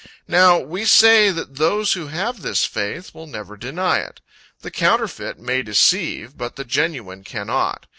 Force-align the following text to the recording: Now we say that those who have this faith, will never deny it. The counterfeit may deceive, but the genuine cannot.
Now 0.27 0.57
we 0.57 0.83
say 0.85 1.29
that 1.29 1.57
those 1.57 1.93
who 1.93 2.07
have 2.07 2.41
this 2.41 2.65
faith, 2.65 3.13
will 3.13 3.27
never 3.27 3.55
deny 3.55 3.99
it. 3.99 4.19
The 4.61 4.71
counterfeit 4.71 5.37
may 5.37 5.61
deceive, 5.61 6.35
but 6.35 6.55
the 6.55 6.65
genuine 6.65 7.23
cannot. 7.23 7.85